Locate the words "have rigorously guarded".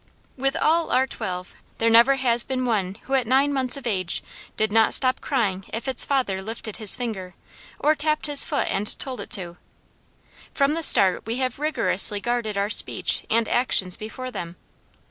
11.35-12.57